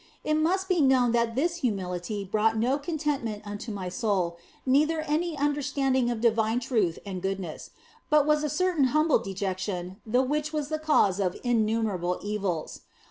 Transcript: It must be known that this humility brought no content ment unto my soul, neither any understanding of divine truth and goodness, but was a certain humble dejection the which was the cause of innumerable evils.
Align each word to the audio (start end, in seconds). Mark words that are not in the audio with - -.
It 0.23 0.33
must 0.33 0.67
be 0.67 0.81
known 0.81 1.11
that 1.11 1.35
this 1.35 1.57
humility 1.57 2.23
brought 2.25 2.57
no 2.57 2.79
content 2.79 3.23
ment 3.23 3.43
unto 3.45 3.71
my 3.71 3.87
soul, 3.87 4.35
neither 4.65 5.01
any 5.01 5.37
understanding 5.37 6.09
of 6.09 6.21
divine 6.21 6.59
truth 6.59 6.97
and 7.05 7.21
goodness, 7.21 7.69
but 8.09 8.25
was 8.25 8.43
a 8.43 8.49
certain 8.49 8.85
humble 8.97 9.19
dejection 9.19 9.97
the 10.03 10.23
which 10.23 10.51
was 10.51 10.69
the 10.69 10.79
cause 10.79 11.19
of 11.19 11.39
innumerable 11.43 12.17
evils. 12.23 12.81